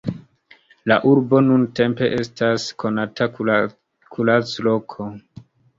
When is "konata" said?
2.85-3.31